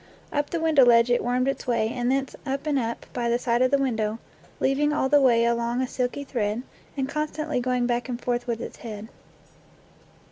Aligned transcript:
Up 0.33 0.49
the 0.49 0.59
window 0.59 0.83
ledge 0.83 1.11
it 1.11 1.23
wormed 1.23 1.47
its 1.47 1.67
way, 1.67 1.89
and 1.89 2.11
thence 2.11 2.35
up 2.43 2.65
and 2.65 2.79
up, 2.79 3.05
by 3.13 3.29
the 3.29 3.37
side 3.37 3.61
of 3.61 3.69
the 3.69 3.77
window, 3.77 4.17
leaving 4.59 4.91
all 4.91 5.07
the 5.09 5.21
way 5.21 5.45
along 5.45 5.79
a 5.79 5.87
silky 5.87 6.23
thread, 6.23 6.63
and 6.97 7.07
constantly 7.07 7.59
going 7.59 7.85
back 7.85 8.09
and 8.09 8.19
forth 8.19 8.47
with 8.47 8.61
its 8.61 8.77
head. 8.77 9.09